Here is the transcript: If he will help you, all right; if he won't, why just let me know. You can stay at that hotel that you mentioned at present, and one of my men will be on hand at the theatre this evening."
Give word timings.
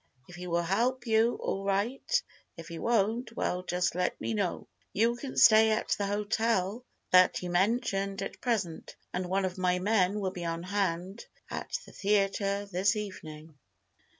If 0.27 0.33
he 0.33 0.47
will 0.47 0.63
help 0.63 1.05
you, 1.05 1.35
all 1.43 1.63
right; 1.63 2.23
if 2.57 2.69
he 2.69 2.79
won't, 2.79 3.35
why 3.37 3.61
just 3.67 3.93
let 3.93 4.19
me 4.19 4.33
know. 4.33 4.67
You 4.93 5.15
can 5.15 5.37
stay 5.37 5.69
at 5.69 5.89
that 5.99 6.09
hotel 6.09 6.83
that 7.11 7.43
you 7.43 7.51
mentioned 7.51 8.23
at 8.23 8.41
present, 8.41 8.95
and 9.13 9.27
one 9.27 9.45
of 9.45 9.59
my 9.59 9.77
men 9.77 10.19
will 10.19 10.31
be 10.31 10.43
on 10.43 10.63
hand 10.63 11.27
at 11.51 11.77
the 11.85 11.91
theatre 11.91 12.65
this 12.71 12.95
evening." 12.95 13.59